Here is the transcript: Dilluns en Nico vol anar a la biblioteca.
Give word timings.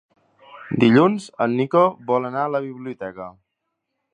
Dilluns 0.83 1.27
en 1.47 1.53
Nico 1.59 1.83
vol 2.13 2.25
anar 2.31 2.41
a 2.47 2.51
la 2.55 2.63
biblioteca. 2.67 3.29